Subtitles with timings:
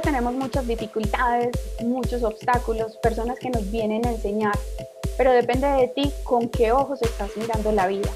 [0.00, 1.50] tenemos muchas dificultades,
[1.82, 4.58] muchos obstáculos, personas que nos vienen a enseñar,
[5.16, 8.10] pero depende de ti con qué ojos estás mirando la vida.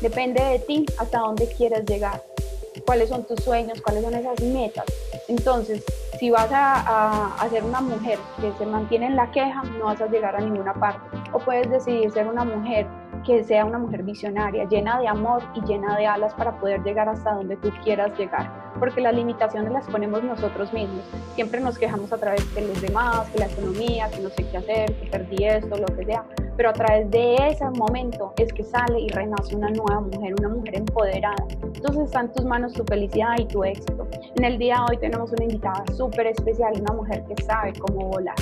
[0.00, 2.22] Depende de ti hasta dónde quieres llegar,
[2.86, 4.84] cuáles son tus sueños, cuáles son esas metas.
[5.28, 5.82] Entonces,
[6.18, 10.00] si vas a, a, ser una mujer que se mantiene en la queja, no vas
[10.00, 11.00] a llegar a ninguna parte.
[11.32, 12.86] O puedes decidir ser una mujer
[13.24, 17.08] que sea una mujer visionaria, llena de amor y llena de alas para poder llegar
[17.08, 18.50] hasta donde tú quieras llegar.
[18.78, 21.04] Porque las limitaciones las ponemos nosotros mismos.
[21.34, 24.56] Siempre nos quejamos a través de los demás, que la economía, que no sé qué
[24.56, 26.24] hacer, que perdí esto, lo que sea.
[26.56, 30.48] Pero a través de ese momento es que sale y renace una nueva mujer, una
[30.48, 31.44] mujer empoderada.
[31.62, 34.06] Entonces está en tus manos tu felicidad y tu éxito.
[34.36, 38.08] En el día de hoy tenemos una invitada súper especial, una mujer que sabe cómo
[38.08, 38.36] volar.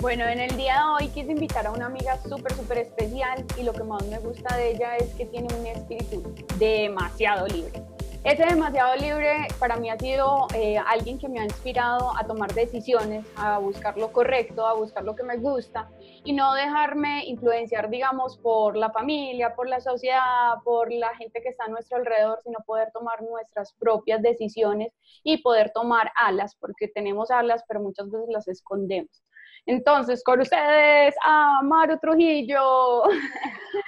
[0.00, 3.62] Bueno, en el día de hoy quise invitar a una amiga súper, súper especial y
[3.62, 6.22] lo que más me gusta de ella es que tiene un espíritu
[6.58, 7.82] demasiado libre.
[8.22, 12.52] Ese demasiado libre para mí ha sido eh, alguien que me ha inspirado a tomar
[12.52, 15.88] decisiones, a buscar lo correcto, a buscar lo que me gusta
[16.24, 21.48] y no dejarme influenciar, digamos, por la familia, por la sociedad, por la gente que
[21.48, 26.88] está a nuestro alrededor, sino poder tomar nuestras propias decisiones y poder tomar alas, porque
[26.88, 29.22] tenemos alas, pero muchas veces las escondemos.
[29.66, 33.02] Entonces, con ustedes, a Maru Trujillo.
[33.02, 33.08] Hola,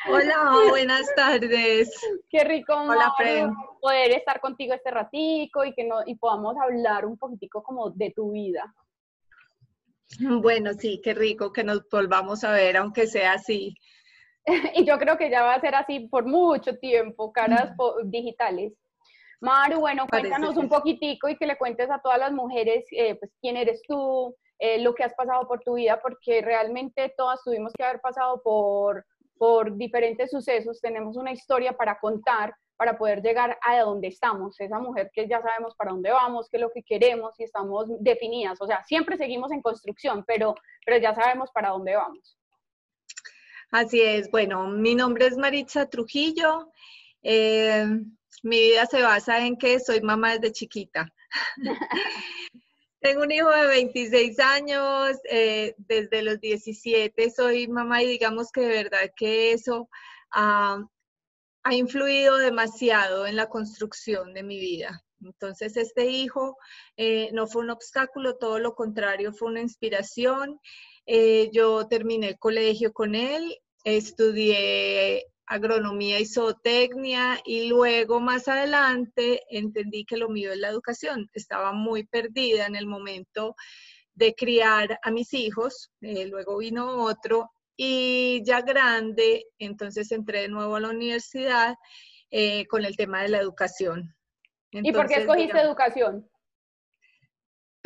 [0.71, 1.89] buenas tardes.
[2.29, 3.15] Qué rico, Hola,
[3.81, 8.11] poder estar contigo este ratico y que no, y podamos hablar un poquitico como de
[8.11, 8.75] tu vida.
[10.21, 13.75] Bueno, sí, qué rico que nos volvamos a ver, aunque sea así.
[14.75, 17.71] y yo creo que ya va a ser así por mucho tiempo, caras
[18.05, 18.73] digitales.
[19.41, 23.31] Maru, bueno, cuéntanos un poquitico y que le cuentes a todas las mujeres, eh, pues,
[23.41, 27.73] quién eres tú, eh, lo que has pasado por tu vida, porque realmente todas tuvimos
[27.73, 29.05] que haber pasado por,
[29.37, 34.79] por diferentes sucesos, tenemos una historia para contar para poder llegar a donde estamos, esa
[34.79, 38.57] mujer que ya sabemos para dónde vamos, qué es lo que queremos y estamos definidas,
[38.61, 40.55] o sea, siempre seguimos en construcción, pero,
[40.87, 42.39] pero ya sabemos para dónde vamos.
[43.73, 46.71] Así es, bueno, mi nombre es Maritza Trujillo,
[47.23, 47.85] eh,
[48.45, 51.13] mi vida se basa en que soy mamá desde chiquita.
[53.01, 58.63] Tengo un hijo de 26 años, eh, desde los 17 soy mamá y digamos que
[58.63, 59.89] de verdad que eso
[60.31, 60.79] ha
[61.71, 65.05] influido demasiado en la construcción de mi vida.
[65.21, 66.57] Entonces, este hijo
[66.97, 70.61] eh, no fue un obstáculo, todo lo contrario, fue una inspiración.
[71.07, 79.43] Eh, yo terminé el colegio con él, estudié agronomía y zootecnia y luego más adelante
[79.51, 81.29] entendí que lo mío es la educación.
[81.33, 83.57] Estaba muy perdida en el momento
[84.15, 90.49] de criar a mis hijos, eh, luego vino otro y ya grande, entonces entré de
[90.49, 91.77] nuevo a la universidad
[92.31, 94.15] eh, con el tema de la educación.
[94.71, 96.29] ¿Y por qué escogiste educación?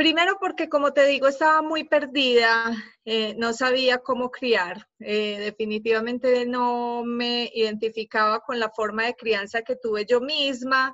[0.03, 2.75] Primero porque, como te digo, estaba muy perdida,
[3.05, 4.89] eh, no sabía cómo criar.
[4.99, 10.93] Eh, definitivamente no me identificaba con la forma de crianza que tuve yo misma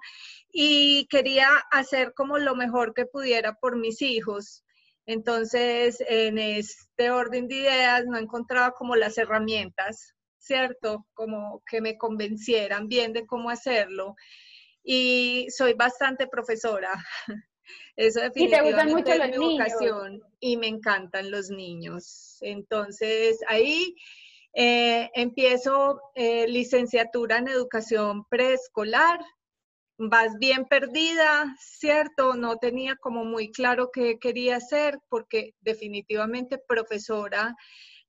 [0.52, 4.62] y quería hacer como lo mejor que pudiera por mis hijos.
[5.06, 11.06] Entonces, en este orden de ideas no encontraba como las herramientas, ¿cierto?
[11.14, 14.16] Como que me convencieran bien de cómo hacerlo.
[14.82, 16.92] Y soy bastante profesora.
[17.96, 22.38] Eso definitivamente y te gustan y me encantan los niños.
[22.40, 23.94] Entonces ahí
[24.54, 29.20] eh, empiezo eh, licenciatura en educación preescolar.
[30.00, 32.34] Vas bien perdida, ¿cierto?
[32.34, 37.56] No tenía como muy claro qué quería hacer porque definitivamente profesora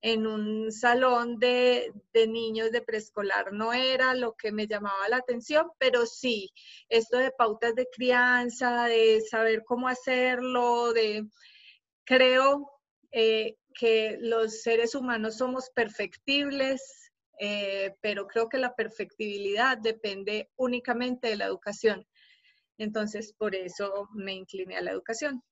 [0.01, 1.91] en un salón de,
[2.27, 6.51] niños de preescolar no era lo que me llamaba la atención, pero sí,
[6.87, 11.27] esto de pautas de crianza, de saber cómo hacerlo, de
[12.05, 12.71] creo
[13.11, 21.29] eh, que los seres humanos somos perfectibles, eh, pero creo que la perfectibilidad depende únicamente
[21.29, 22.05] de la educación.
[22.77, 25.43] Entonces, por eso me incliné a la educación.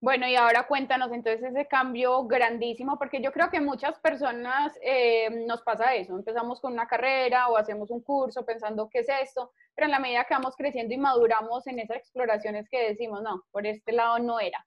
[0.00, 5.28] Bueno, y ahora cuéntanos entonces ese cambio grandísimo, porque yo creo que muchas personas eh,
[5.44, 9.50] nos pasa eso, empezamos con una carrera o hacemos un curso pensando qué es esto,
[9.74, 13.42] pero en la medida que vamos creciendo y maduramos en esas exploraciones que decimos, no,
[13.50, 14.64] por este lado no era.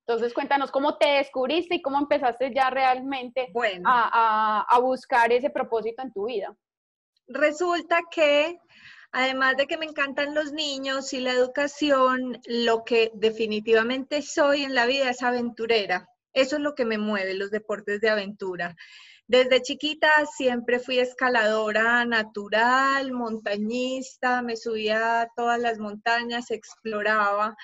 [0.00, 3.52] Entonces cuéntanos cómo te descubriste y cómo empezaste ya realmente
[3.84, 6.52] a, a buscar ese propósito en tu vida.
[7.28, 8.58] Resulta que
[9.12, 14.74] Además de que me encantan los niños y la educación, lo que definitivamente soy en
[14.74, 16.08] la vida es aventurera.
[16.32, 18.76] Eso es lo que me mueve, los deportes de aventura.
[19.26, 27.56] Desde chiquita siempre fui escaladora natural, montañista, me subía a todas las montañas, exploraba.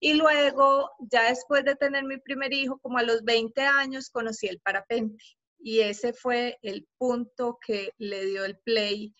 [0.00, 4.48] Y luego, ya después de tener mi primer hijo, como a los 20 años, conocí
[4.48, 5.22] el parapente.
[5.58, 9.14] Y ese fue el punto que le dio el play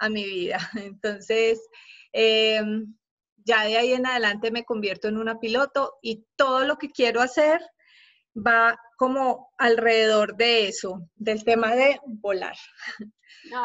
[0.00, 0.58] a mi vida.
[0.74, 1.60] Entonces,
[2.12, 2.94] em,
[3.44, 7.20] ya de ahí en adelante me convierto en una piloto y todo lo que quiero
[7.20, 7.60] hacer
[8.36, 12.56] va como alrededor de eso, del tema de volar.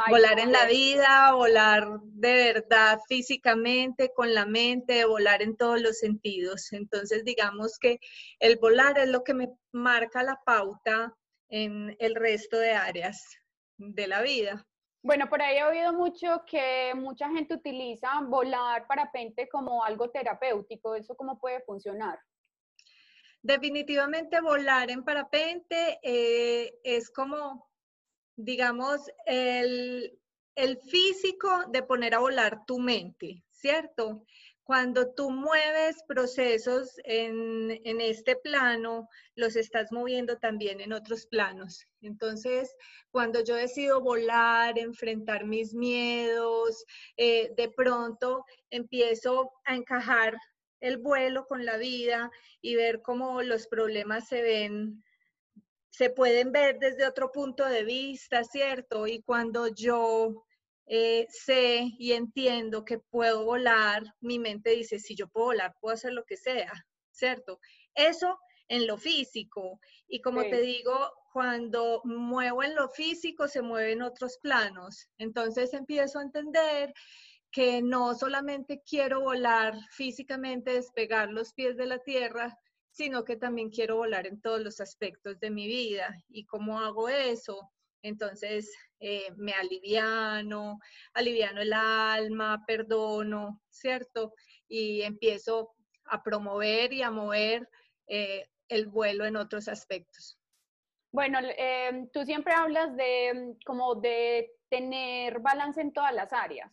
[0.10, 5.98] volar en la vida, volar de verdad físicamente, con la mente, volar en todos los
[6.00, 6.72] sentidos.
[6.72, 8.00] Entonces, digamos que
[8.40, 11.14] el volar es lo que me marca la pauta
[11.50, 13.22] en el resto de áreas
[13.78, 14.66] de la vida.
[15.06, 20.96] Bueno, por ahí he oído mucho que mucha gente utiliza volar parapente como algo terapéutico.
[20.96, 22.18] ¿Eso cómo puede funcionar?
[23.44, 27.70] Definitivamente volar en parapente eh, es como,
[28.36, 30.20] digamos, el,
[30.56, 34.26] el físico de poner a volar tu mente, ¿cierto?
[34.66, 41.86] Cuando tú mueves procesos en, en, este plano, los estás moviendo también en otros planos.
[42.02, 42.76] Entonces,
[43.12, 46.84] cuando yo decido volar, enfrentar mis miedos,
[47.16, 50.36] eh, de pronto empiezo a encajar
[50.80, 55.04] el vuelo con la vida y ver cómo los problemas se ven,
[55.90, 59.06] se pueden ver desde otro punto de vista, ¿cierto?
[59.06, 60.44] Y cuando yo
[60.88, 65.94] eh, sé y entiendo que puedo volar, mi mente dice, si yo puedo volar, puedo
[65.94, 66.72] hacer lo que sea,
[67.12, 67.60] ¿cierto?
[67.94, 68.38] Eso
[68.68, 69.80] en lo físico.
[70.08, 75.08] Y como te digo, cuando muevo en lo físico, se mueven otros planos.
[75.18, 76.94] Entonces empiezo a entender
[77.52, 82.58] que no solamente quiero volar físicamente, despegar los pies de la tierra,
[82.90, 86.14] sino que también quiero volar en todos los aspectos de mi vida.
[86.30, 87.72] ¿Y cómo hago eso?
[88.06, 90.80] Entonces eh, me aliviano,
[91.14, 94.34] aliviano el alma, perdono, ¿cierto?
[94.68, 95.74] Y empiezo
[96.06, 97.68] a promover y a mover
[98.08, 100.40] eh, el vuelo en otros aspectos.
[101.12, 106.72] Bueno, em, tú siempre hablas de mm, como de tener balance en todas las áreas,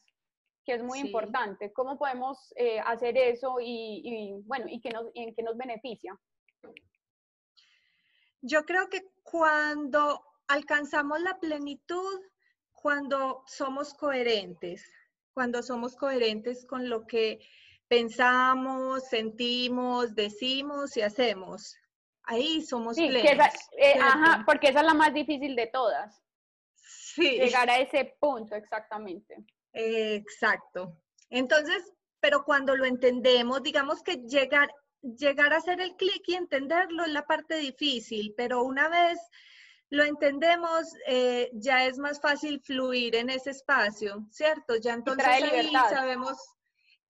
[0.66, 1.72] que es muy importante.
[1.72, 6.14] ¿Cómo podemos eh, hacer eso y, bueno, y, que nos, y en qué nos beneficia?
[8.42, 12.20] Yo creo que cuando alcanzamos la plenitud
[12.72, 14.84] cuando somos coherentes,
[15.32, 17.40] cuando somos coherentes con lo que
[17.88, 21.74] pensamos, sentimos, decimos y hacemos.
[22.24, 23.46] Ahí somos sí, plenos.
[23.78, 26.22] Eh, ajá, porque esa es la más difícil de todas.
[26.74, 27.38] Sí.
[27.38, 29.36] Llegar a ese punto, exactamente.
[29.72, 30.98] exacto.
[31.30, 34.70] Entonces, pero cuando lo entendemos, digamos que llegar,
[35.00, 39.18] llegar a hacer el clic y entenderlo es la parte difícil, pero una vez
[39.92, 44.76] lo entendemos, eh, ya es más fácil fluir en ese espacio, ¿cierto?
[44.76, 46.38] Ya entonces ahí sabemos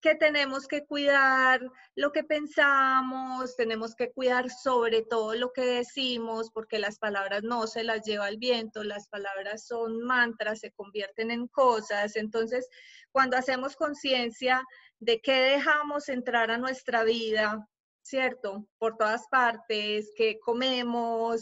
[0.00, 1.60] que tenemos que cuidar
[1.94, 7.68] lo que pensamos, tenemos que cuidar sobre todo lo que decimos, porque las palabras no
[7.68, 12.16] se las lleva el viento, las palabras son mantras, se convierten en cosas.
[12.16, 12.68] Entonces,
[13.12, 14.60] cuando hacemos conciencia
[14.98, 17.68] de qué dejamos entrar a nuestra vida,
[18.02, 18.66] ¿cierto?
[18.78, 21.40] Por todas partes, que comemos,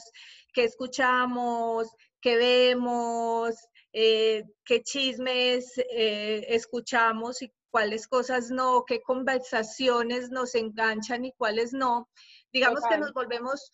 [0.53, 1.89] que escuchamos,
[2.21, 3.55] que vemos,
[3.93, 11.73] eh, qué chismes eh, escuchamos y cuáles cosas no, qué conversaciones nos enganchan y cuáles
[11.73, 12.09] no.
[12.53, 13.71] Digamos que nos volvemos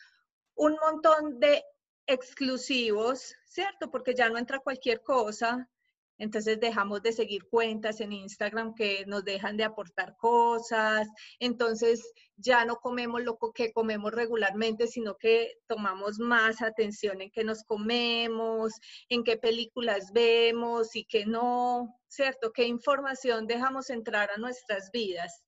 [0.55, 1.65] un montón de
[2.07, 3.91] exclusivos, ¿cierto?
[3.91, 5.69] Porque ya no entra cualquier cosa,
[6.19, 11.09] entonces dejamos de seguir cuentas en Instagram que nos dejan de aportar cosas.
[11.39, 17.45] Entonces ya no comemos lo que comemos regularmente, sino que tomamos más atención en qué
[17.45, 18.73] nos comemos,
[19.09, 22.53] en qué películas vemos y qué no, ¿cierto?
[22.53, 25.43] ¿Qué información dejamos entrar a nuestras vidas?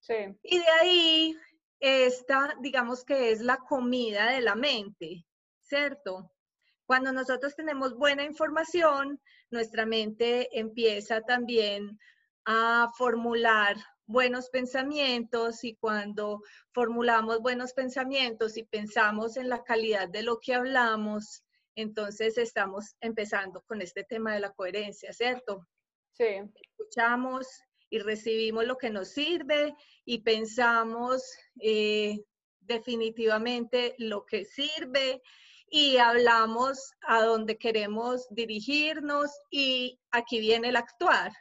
[0.00, 0.14] Sí.
[0.42, 1.36] Y de ahí,
[1.80, 5.26] esta, digamos que es la comida de la mente,
[5.60, 6.32] ¿cierto?
[6.86, 11.98] Cuando nosotros tenemos buena información, nuestra mente empieza también
[12.44, 13.76] a formular
[14.06, 20.54] buenos pensamientos y cuando formulamos buenos pensamientos y pensamos en la calidad de lo que
[20.54, 21.42] hablamos,
[21.74, 25.66] entonces estamos empezando con este tema de la coherencia, ¿cierto?
[26.12, 26.40] Sí.
[26.54, 27.46] Escuchamos
[27.90, 29.74] y recibimos lo que nos sirve
[30.04, 31.22] y pensamos
[31.60, 32.24] eh,
[32.60, 35.22] definitivamente lo que sirve
[35.68, 41.32] y hablamos a dónde queremos dirigirnos y aquí viene el actuar,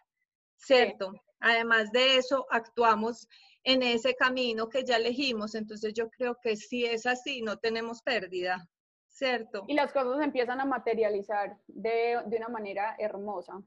[0.57, 1.13] ¿cierto?
[1.39, 3.27] Además de eso, actuamos
[3.63, 8.01] en ese camino que ya elegimos, entonces yo creo que si es así, no tenemos
[8.01, 8.67] pérdida,
[9.07, 9.63] ¿cierto?
[9.67, 13.61] Y las cosas empiezan a materializar de, de una manera hermosa.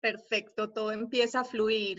[0.00, 1.98] Perfecto, todo empieza a fluir.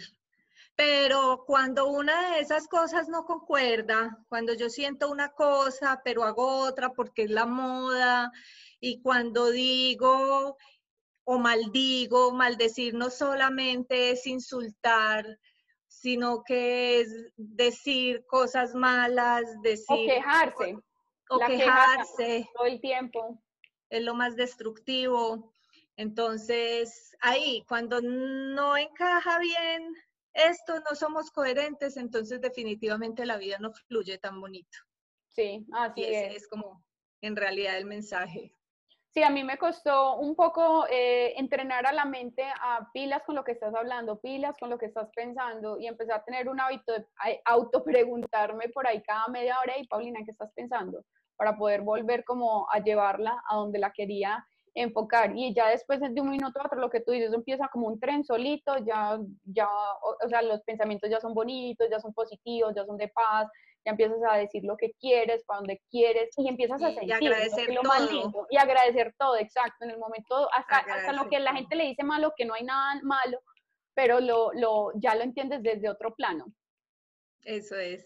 [0.76, 6.64] Pero cuando una de esas cosas no concuerda, cuando yo siento una cosa, pero hago
[6.64, 8.32] otra porque es la moda,
[8.80, 10.58] y cuando digo
[11.24, 15.40] o maldigo, maldecir no solamente es insultar,
[15.88, 19.86] sino que es decir cosas malas, decir...
[19.90, 20.78] O quejarse.
[21.30, 22.50] O, quejarse.
[22.54, 23.42] Todo el tiempo.
[23.90, 25.52] Es lo más destructivo.
[25.96, 29.96] Entonces, ahí, cuando no encaja bien
[30.36, 34.78] esto, no somos coherentes, entonces definitivamente la vida no fluye tan bonito.
[35.30, 36.36] Sí, así es.
[36.36, 36.84] Es como
[37.22, 38.54] en realidad el mensaje.
[39.16, 43.36] Sí, a mí me costó un poco eh, entrenar a la mente a pilas con
[43.36, 46.60] lo que estás hablando, pilas con lo que estás pensando y empezar a tener un
[46.60, 47.08] hábito de
[47.46, 51.06] autopreguntarme por ahí cada media hora y Paulina, ¿qué estás pensando?
[51.38, 54.46] Para poder volver como a llevarla a donde la quería
[54.76, 57.88] enfocar y ya después de un minuto a otro lo que tú dices empieza como
[57.88, 62.74] un tren solito, ya, ya, o, sea, los pensamientos ya son bonitos, ya son positivos,
[62.76, 63.48] ya son de paz,
[63.86, 67.12] ya empiezas a decir lo que quieres, para donde quieres y empiezas a sentir y
[67.14, 68.48] agradecer lo todo.
[68.50, 72.04] y agradecer todo, exacto, en el momento, hasta, hasta lo que la gente le dice
[72.04, 73.40] malo, que no hay nada malo,
[73.94, 76.48] pero lo, lo, ya lo entiendes desde otro plano.
[77.44, 78.06] Eso es.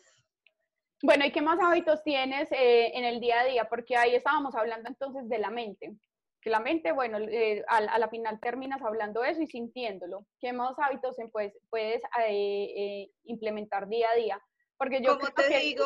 [1.02, 3.66] Bueno, ¿y qué más hábitos tienes eh, en el día a día?
[3.70, 5.98] Porque ahí estábamos hablando entonces de la mente
[6.41, 10.25] que la mente, bueno, eh, a, la final terminas hablando eso y sintiéndolo.
[10.39, 14.41] ¿Qué más hábitos pues, puedes eh, eh, implementar día a día?
[14.77, 15.86] Porque yo creo te que digo?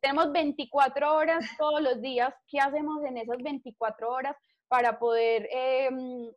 [0.00, 2.34] tenemos 24 horas todos los días.
[2.48, 6.32] ¿Qué hacemos en esas 24 horas para poder em,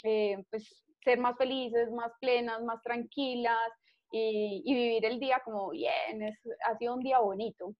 [0.51, 3.71] pues, ser más felices, más plenas, más tranquilas
[4.11, 6.21] y, y vivir el día como bien?
[6.21, 7.73] Es, ha sido un día bonito.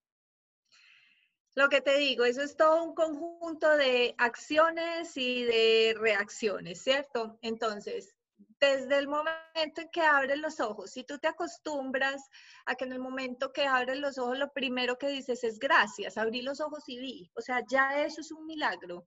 [1.56, 7.40] Lo que te digo, eso es todo un conjunto de acciones y de reacciones, ¿cierto?
[7.42, 8.14] Entonces,
[8.60, 12.30] desde el momento en que abres los ojos, si tú te acostumbras
[12.66, 16.18] a que en el momento que abres los ojos, lo primero que dices es gracias,
[16.18, 19.06] abrí los ojos y vi, o sea, ya eso es un milagro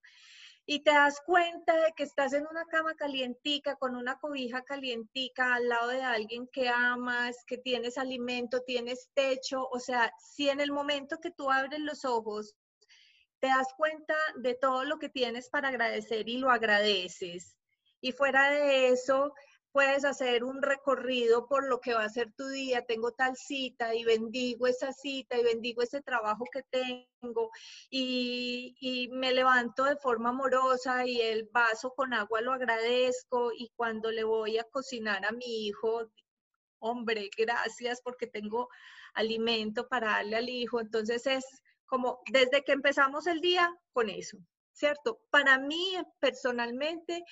[0.70, 5.54] y te das cuenta de que estás en una cama calientica, con una cobija calientica,
[5.54, 10.60] al lado de alguien que amas, que tienes alimento, tienes techo, o sea, si en
[10.60, 12.54] el momento que tú abres los ojos
[13.40, 17.56] te das cuenta de todo lo que tienes para agradecer y lo agradeces.
[18.02, 19.32] Y fuera de eso,
[19.72, 23.94] puedes hacer un recorrido por lo que va a ser tu día, tengo tal cita
[23.94, 27.50] y bendigo esa cita y bendigo ese trabajo que tengo
[27.90, 34.10] y, me levanto de forma amorosa y el vaso con agua lo agradezco y cuando
[34.10, 36.10] le voy a cocinar a mi hijo,
[36.78, 38.68] hombre, gracias porque tengo
[39.14, 41.44] alimento para darle al hijo, entonces es
[41.86, 44.38] como desde que empezamos el día con eso,
[44.72, 45.20] ¿cierto?
[45.30, 47.24] Para mí personalmente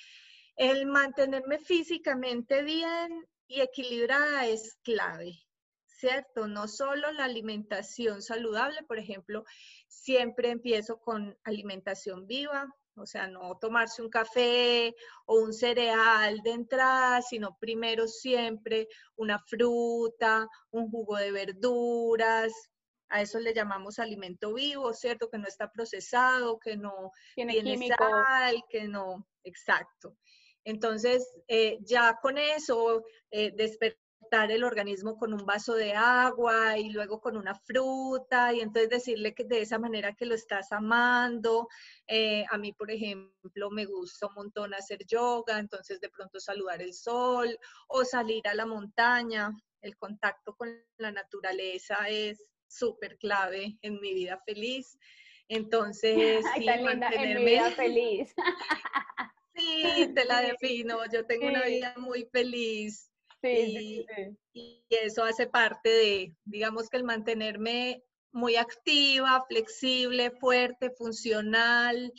[0.57, 5.39] el mantenerme físicamente bien y equilibrada es clave,
[5.85, 6.47] ¿cierto?
[6.47, 9.43] No solo la alimentación saludable, por ejemplo,
[9.87, 14.95] siempre empiezo con alimentación viva, o sea, no tomarse un café
[15.25, 22.51] o un cereal de entrada, sino primero siempre una fruta, un jugo de verduras.
[23.09, 25.29] A eso le llamamos alimento vivo, ¿cierto?
[25.29, 30.17] Que no está procesado, que no tiene, tiene sal, que no, exacto.
[30.67, 36.89] Entonces, eh, ya con eso, eh, despertar el organismo con un vaso de agua y
[36.89, 41.69] luego con una fruta y entonces decirle que de esa manera que lo estás amando.
[42.05, 46.81] Eh, a mí, por ejemplo, me gusta un montón hacer yoga, entonces de pronto saludar
[46.81, 47.57] el sol
[47.87, 49.53] o salir a la montaña.
[49.81, 54.99] El contacto con la naturaleza es súper clave en mi vida feliz.
[55.47, 57.31] Entonces, sí, mantenerme...
[57.31, 58.35] en mi vida feliz.
[60.17, 60.99] Te la defino.
[61.11, 63.11] Yo tengo una vida muy feliz.
[63.39, 64.03] Sí,
[64.51, 72.11] y, eso hace parte de, digamos que el mantenerme muy activa, flexible, fuerte, funcional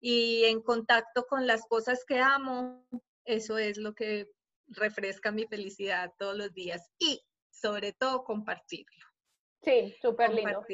[0.00, 2.86] y en contacto con las cosas que amo,
[3.24, 4.28] eso es lo que
[4.68, 9.06] refresca mi felicidad todos los días y sobre todo compartirlo.
[9.62, 10.64] Sí, súper lindo.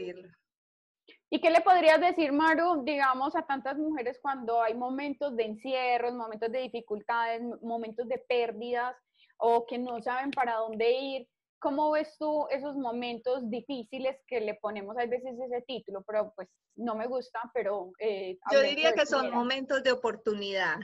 [1.29, 6.13] ¿Y qué le podrías decir, Maru, digamos, a tantas mujeres cuando hay momentos de encierro,
[6.13, 8.95] momentos de dificultades, momentos de pérdidas
[9.39, 11.29] o que no saben para dónde ir?
[11.59, 16.05] ¿Cómo ves tú esos momentos difíciles que le ponemos a veces ese título?
[16.07, 17.93] Pero pues no me gusta, pero...
[17.99, 20.77] Eh, Yo diría que son momentos de oportunidad.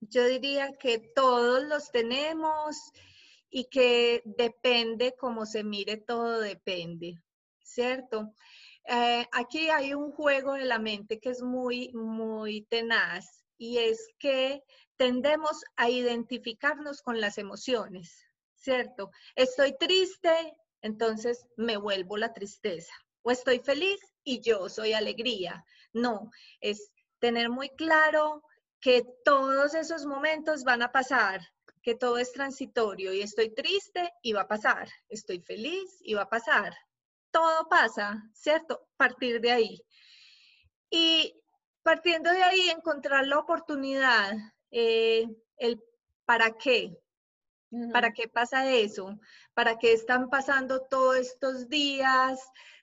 [0.00, 2.92] Yo diría que todos los tenemos
[3.48, 7.14] y que depende cómo se mire, todo depende,
[7.62, 8.34] ¿cierto?
[8.86, 14.08] Eh, aquí hay un juego de la mente que es muy, muy tenaz y es
[14.18, 14.62] que
[14.96, 19.10] tendemos a identificarnos con las emociones, ¿cierto?
[19.34, 22.92] Estoy triste, entonces me vuelvo la tristeza.
[23.22, 25.64] O estoy feliz y yo soy alegría.
[25.94, 28.42] No, es tener muy claro
[28.80, 31.40] que todos esos momentos van a pasar,
[31.82, 36.22] que todo es transitorio y estoy triste y va a pasar, estoy feliz y va
[36.22, 36.74] a pasar.
[37.34, 38.86] Todo pasa, ¿cierto?
[38.96, 39.82] Partir de ahí.
[40.88, 41.34] Y
[41.82, 44.34] partiendo de ahí, encontrar la oportunidad,
[44.70, 45.26] eh,
[45.56, 45.82] el
[46.24, 46.96] para qué,
[47.92, 49.18] ¿Para qué pasa eso?
[49.52, 52.38] ¿Para qué están pasando todos estos días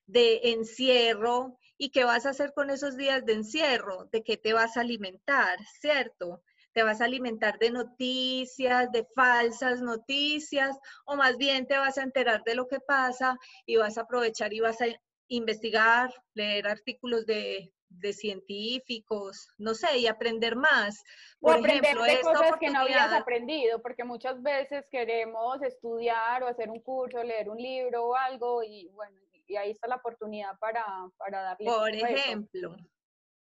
[0.06, 1.58] de encierro?
[1.78, 4.10] ¿Y qué vas a hacer con esos días de encierro?
[4.12, 5.58] ¿De qué te vas a alimentar?
[5.80, 6.44] ¿Cierto?
[6.74, 10.78] ¿Te vas a alimentar de noticias, de falsas noticias?
[11.06, 14.54] ¿O más bien te vas a enterar de lo que pasa y vas a aprovechar
[14.54, 14.86] y vas a
[15.28, 21.04] investigar, leer artículos de de científicos, no sé, y aprender más.
[21.40, 26.70] Por ejemplo, de cosas que no habías aprendido, porque muchas veces queremos estudiar o hacer
[26.70, 30.86] un curso, leer un libro o algo, y bueno, y ahí está la oportunidad para,
[31.18, 31.66] para darle.
[31.66, 32.76] Por ejemplo,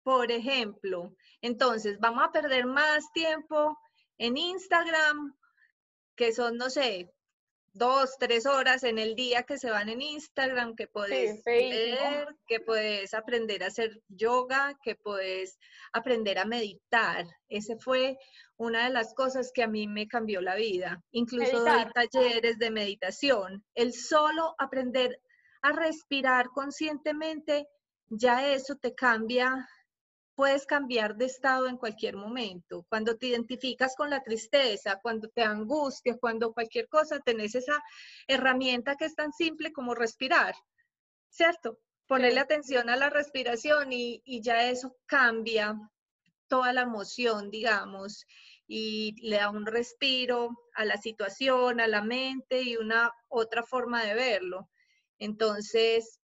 [0.04, 3.76] por ejemplo, entonces vamos a perder más tiempo
[4.18, 5.34] en Instagram,
[6.14, 7.11] que son, no sé,
[7.73, 12.61] dos, tres horas en el día que se van en Instagram, que puedes ver, que
[12.61, 15.58] puedes aprender a hacer yoga, que puedes
[15.92, 17.26] aprender a meditar.
[17.49, 18.16] Ese fue
[18.56, 21.02] una de las cosas que a mí me cambió la vida.
[21.11, 23.64] Incluso doy talleres de meditación.
[23.75, 25.18] El solo aprender
[25.62, 27.66] a respirar conscientemente,
[28.08, 29.66] ya eso te cambia
[30.35, 32.85] puedes cambiar de estado en cualquier momento.
[32.88, 37.83] Cuando te identificas con la tristeza, cuando te angustia, cuando cualquier cosa, tenés esa
[38.26, 40.55] herramienta que es tan simple como respirar,
[41.31, 41.79] ¿cierto?
[42.07, 45.79] Ponerle atención a la respiración y, y ya eso cambia
[46.49, 48.26] toda la emoción, digamos,
[48.67, 54.05] y le da un respiro a la situación, a la mente y una otra forma
[54.05, 54.69] de verlo.
[55.19, 56.20] Entonces,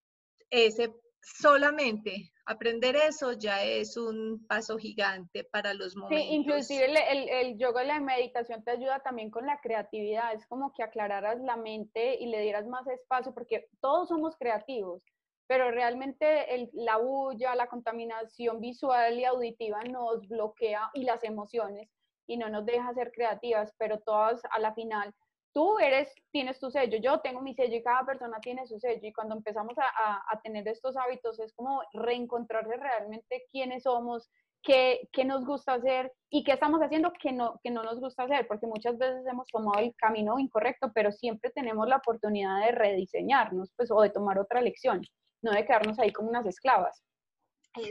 [0.49, 6.27] ese solamente aprender eso ya es un paso gigante para los momentos.
[6.27, 10.45] Sí, inclusive el, el, yoga y la meditación te ayuda también con la creatividad, es
[10.47, 15.03] como que aclararas la mente y le dieras más espacio, porque todos somos creativos,
[15.47, 21.89] pero realmente el, la bulla, la contaminación visual y auditiva nos bloquea y las emociones
[22.27, 25.13] y no nos deja ser creativas, pero todas a la final
[25.53, 28.99] tú eres, tienes tu sello, yo tengo mi sello y cada persona tiene su sello.
[29.01, 34.29] Y cuando empezamos a, a, tener estos hábitos es como reencontrarse realmente quiénes somos,
[34.63, 38.23] qué, qué, nos gusta hacer y qué estamos haciendo que no, que no nos gusta
[38.23, 42.71] hacer, porque muchas veces hemos tomado el camino incorrecto, pero siempre tenemos la oportunidad de
[42.71, 45.01] rediseñarnos pues, o de tomar otra lección,
[45.41, 47.03] no de quedarnos ahí como unas esclavas.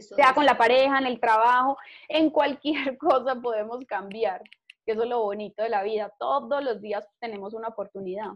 [0.01, 1.77] sea con la pareja, en el trabajo,
[2.09, 4.43] en cualquier cosa podemos cambiar
[4.87, 6.13] eso es lo bonito de la vida.
[6.19, 8.31] Todos los días tenemos una oportunidad.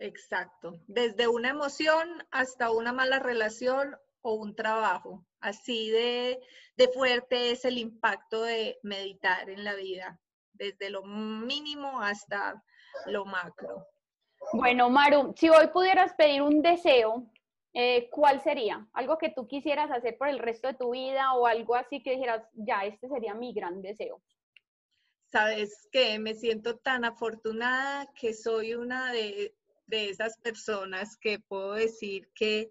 [0.00, 0.80] Exacto.
[0.86, 5.24] Desde una emoción hasta una mala relación o un trabajo.
[5.40, 6.40] Así de,
[6.76, 10.20] de fuerte es el impacto de meditar en la vida,
[10.52, 12.62] desde lo mínimo hasta
[13.06, 13.86] lo macro.
[14.52, 17.30] Bueno, Maru, si hoy pudieras pedir un deseo,
[17.72, 18.88] eh, ¿cuál sería?
[18.94, 22.12] Algo que tú quisieras hacer por el resto de tu vida o algo así que
[22.12, 24.22] dijeras, ya, este sería mi gran deseo
[25.30, 29.54] sabes que me siento tan afortunada que soy una de,
[29.90, 32.68] esas personas que puedo decir que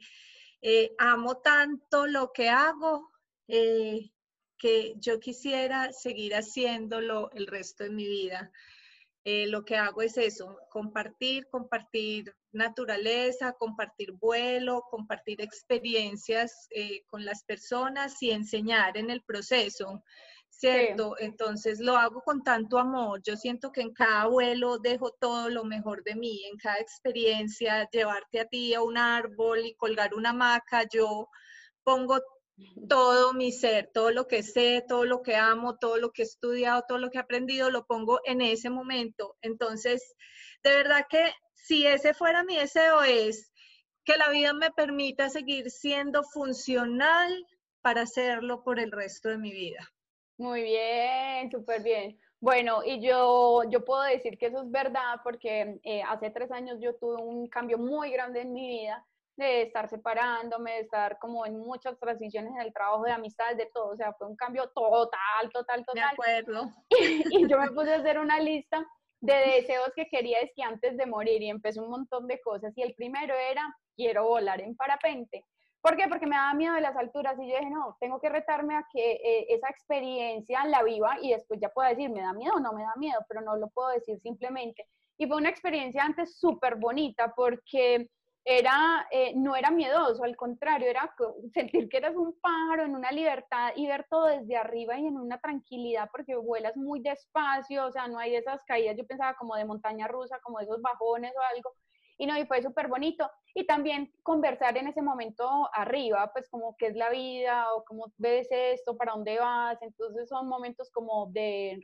[0.61, 3.09] eh, amo tanto lo que hago
[3.47, 4.11] eh,
[4.55, 8.51] que yo quisiera seguir haciéndolo el resto de mi vida.
[9.23, 16.69] Eh, lo que hago es eso, compartir, compartir naturaleza, compartir vuelo, compartir experiencias
[17.07, 20.03] con las personas y enseñar en el proceso.
[20.57, 21.15] ¿Cierto?
[21.19, 23.21] Entonces lo hago con tanto amor.
[23.23, 27.87] Yo siento que en cada vuelo dejo todo lo mejor de mí, en cada experiencia,
[27.91, 31.29] llevarte a ti a un árbol y colgar una hamaca, yo
[31.83, 32.19] pongo
[32.89, 36.25] todo mi ser, todo lo que sé, todo lo que amo, todo lo que he
[36.25, 39.35] estudiado, todo lo que he aprendido, lo pongo en ese momento.
[39.41, 40.15] Entonces,
[40.63, 43.51] de verdad que si ese fuera mi deseo es
[44.03, 47.45] que la vida me permita seguir siendo funcional
[47.81, 49.87] para hacerlo por el resto de mi vida.
[50.37, 52.19] Muy bien, súper bien.
[52.39, 56.77] Bueno, y yo, yo puedo decir que eso es verdad porque eh, hace tres años
[56.79, 59.03] yo tuve un cambio muy grande en mi vida
[59.37, 63.69] de estar separándome, de estar como en muchas transiciones en el trabajo de amistades, de
[63.73, 65.93] todo, o sea, fue un cambio total, total, total.
[65.93, 66.71] De acuerdo.
[67.31, 68.85] Y, yo me puse a hacer una lista
[69.21, 72.73] de deseos que quería es que antes de morir y empecé un montón de cosas
[72.75, 73.63] y el primero era
[73.95, 75.43] quiero volar en parapente
[75.81, 76.07] ¿Por qué?
[76.09, 78.85] Porque me daba miedo de las alturas y yo dije, no, tengo que retarme a
[78.91, 82.59] que eh, esa experiencia la viva y después ya puedo decir, me da miedo o
[82.59, 84.85] no me da miedo, pero no lo puedo decir simplemente.
[85.17, 88.09] Y fue una experiencia antes súper bonita porque
[88.49, 91.13] era, eh, no era miedoso, al contrario, era
[91.53, 95.17] sentir que eras un pájaro en una libertad y ver todo desde arriba y en
[95.17, 99.55] una tranquilidad porque vuelas muy despacio, o sea, no hay esas caídas, yo pensaba como
[99.57, 101.73] de montaña rusa, como esos bajones o algo,
[102.17, 103.29] y no, y fue súper bonito.
[103.53, 108.11] Y también conversar en ese momento arriba, pues como qué es la vida o cómo
[108.17, 109.77] ves esto, para dónde vas.
[109.81, 111.79] Entonces son momentos como de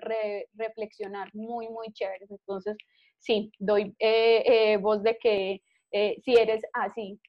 [0.54, 2.32] reflexionar muy, muy chéveres.
[2.32, 2.78] Entonces,
[3.19, 7.19] sí, doy eh, eh, voz de que eh, si eres así.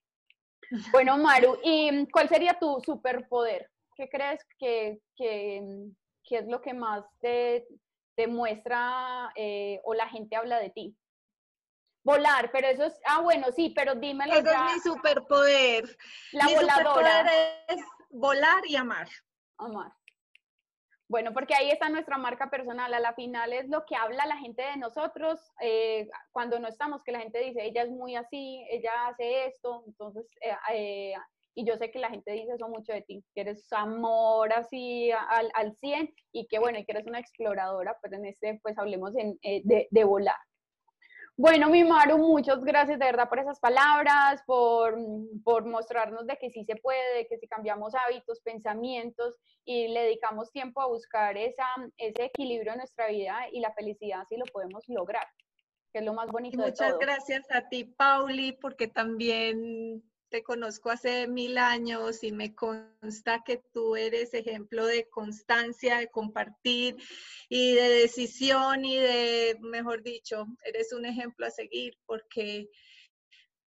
[0.90, 3.70] Bueno, Maru, ¿y cuál sería tu superpoder?
[3.96, 5.62] ¿Qué crees que, que,
[6.24, 7.66] que es lo que más te,
[8.16, 9.30] te muestra
[9.84, 10.96] o la gente habla de ti?
[12.04, 14.34] Volar, pero eso es, ah, bueno, sí, pero dímelo.
[14.34, 15.84] Ese es mi superpoder.
[16.32, 17.26] La mi Superpoder
[17.68, 19.08] es volar y amar.
[19.56, 19.90] Amar.
[21.08, 22.92] Bueno, porque ahí está nuestra marca personal.
[22.92, 27.02] A la final es lo que habla la gente de nosotros eh, cuando no estamos,
[27.02, 29.84] que la gente dice, ella es muy así, ella hace esto.
[29.86, 31.14] Entonces, eh, eh,
[31.54, 35.10] y yo sé que la gente dice eso mucho de ti, que eres amor así
[35.12, 38.76] al, al 100 y que bueno, y que eres una exploradora, pero en este pues
[38.76, 39.36] hablemos de,
[39.88, 40.36] de volar.
[41.36, 44.96] Bueno, mi Maru, muchas gracias de verdad por esas palabras, por,
[45.42, 50.52] por, mostrarnos de que sí se puede, que si cambiamos hábitos, pensamientos y le dedicamos
[50.52, 51.66] tiempo a buscar esa,
[51.98, 55.26] ese equilibrio en nuestra vida y la felicidad, si lo podemos lograr,
[55.92, 56.86] que es lo más bonito de todo.
[56.86, 60.04] Muchas gracias a ti, Pauli, porque también
[60.42, 66.96] conozco hace mil años y me consta que tú eres ejemplo de constancia, de compartir
[67.48, 72.68] y de decisión y de, mejor dicho, eres un ejemplo a seguir porque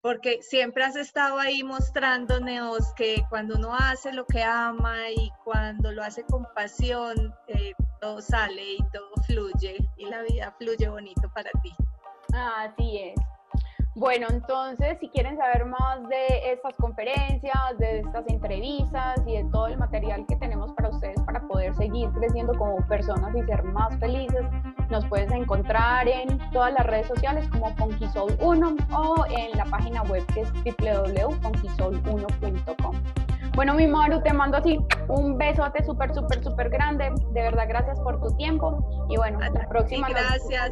[0.02, 5.92] porque siempre has estado ahí mostrándonos que cuando uno hace lo que ama y cuando
[5.92, 11.30] lo hace con pasión, eh, todo sale y todo fluye y la vida fluye bonito
[11.34, 11.74] para ti.
[12.32, 13.29] Así es.
[14.00, 19.66] Bueno, entonces, si quieren saber más de estas conferencias, de estas entrevistas y de todo
[19.66, 23.94] el material que tenemos para ustedes para poder seguir creciendo como personas y ser más
[23.98, 24.46] felices,
[24.88, 30.02] nos puedes encontrar en todas las redes sociales como Conquisol 1 o en la página
[30.04, 33.19] web que es www.conquisol1.com.
[33.54, 37.10] Bueno, mi Maru, te mando así un besote súper, súper, súper grande.
[37.32, 39.06] De verdad, gracias por tu tiempo.
[39.08, 40.08] Y bueno, hasta la próxima.
[40.08, 40.70] gracias.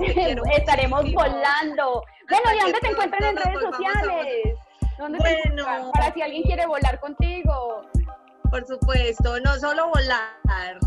[0.57, 2.05] estaremos volando.
[2.29, 4.59] Bueno, ¿y dónde te encuentran en redes sociales?
[4.99, 5.91] ¿Dónde bueno.
[5.93, 7.83] Para si alguien quiere volar contigo.
[8.51, 10.79] Por supuesto, no solo volar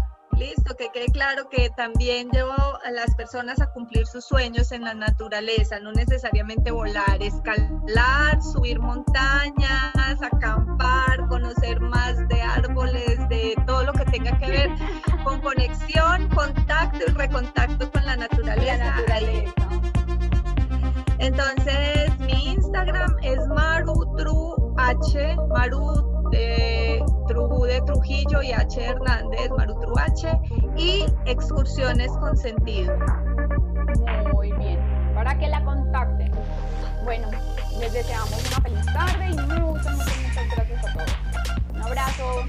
[0.41, 4.81] Listo, que quede claro que también llevo a las personas a cumplir sus sueños en
[4.81, 13.83] la naturaleza, no necesariamente volar, escalar, subir montañas, acampar, conocer más de árboles, de todo
[13.83, 14.69] lo que tenga que ver
[15.23, 18.95] con conexión, contacto y recontacto con la naturaleza.
[21.19, 24.73] Entonces, mi Instagram es marutruh,
[25.49, 26.11] maru
[27.31, 28.85] Trubú de Trujillo y H.
[28.85, 30.37] Hernández, Marutruache,
[30.75, 32.93] y Excursiones con Sentido.
[34.33, 34.77] Muy bien,
[35.15, 36.29] para que la contacten.
[37.05, 37.29] Bueno,
[37.79, 41.15] les deseamos una feliz tarde y muchas, muchas, muchas gracias a todos.
[41.73, 42.45] Un abrazo.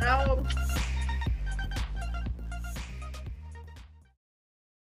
[0.00, 0.69] Chao.